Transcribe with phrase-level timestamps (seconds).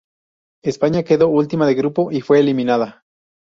[0.63, 3.03] España quedó última de grupo y fue eliminada.